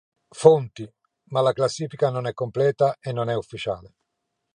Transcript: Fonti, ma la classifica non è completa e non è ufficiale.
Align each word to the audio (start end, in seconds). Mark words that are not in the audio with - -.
Fonti, 0.41 0.91
ma 1.25 1.41
la 1.41 1.53
classifica 1.53 2.09
non 2.09 2.25
è 2.25 2.33
completa 2.33 2.97
e 2.99 3.11
non 3.11 3.29
è 3.29 3.35
ufficiale. 3.35 3.97